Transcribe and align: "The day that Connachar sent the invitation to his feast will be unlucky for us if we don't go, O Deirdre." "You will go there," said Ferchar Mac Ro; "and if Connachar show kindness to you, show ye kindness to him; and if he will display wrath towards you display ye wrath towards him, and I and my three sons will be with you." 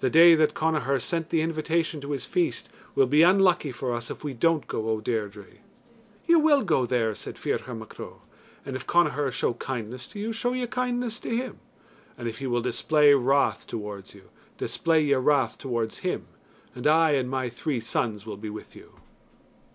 "The 0.00 0.10
day 0.10 0.34
that 0.34 0.52
Connachar 0.52 1.00
sent 1.00 1.30
the 1.30 1.40
invitation 1.40 2.02
to 2.02 2.10
his 2.10 2.26
feast 2.26 2.68
will 2.94 3.06
be 3.06 3.22
unlucky 3.22 3.72
for 3.72 3.94
us 3.94 4.10
if 4.10 4.22
we 4.22 4.34
don't 4.34 4.66
go, 4.66 4.90
O 4.90 5.00
Deirdre." 5.00 5.46
"You 6.26 6.38
will 6.38 6.62
go 6.62 6.84
there," 6.84 7.14
said 7.14 7.38
Ferchar 7.38 7.74
Mac 7.74 7.98
Ro; 7.98 8.20
"and 8.66 8.76
if 8.76 8.86
Connachar 8.86 9.30
show 9.30 9.54
kindness 9.54 10.06
to 10.10 10.20
you, 10.20 10.34
show 10.34 10.52
ye 10.52 10.66
kindness 10.66 11.18
to 11.20 11.34
him; 11.34 11.58
and 12.18 12.28
if 12.28 12.40
he 12.40 12.46
will 12.46 12.60
display 12.60 13.14
wrath 13.14 13.66
towards 13.66 14.12
you 14.14 14.24
display 14.58 15.02
ye 15.02 15.14
wrath 15.14 15.56
towards 15.56 16.00
him, 16.00 16.26
and 16.74 16.86
I 16.86 17.12
and 17.12 17.30
my 17.30 17.48
three 17.48 17.80
sons 17.80 18.26
will 18.26 18.36
be 18.36 18.50
with 18.50 18.76
you." 18.76 18.96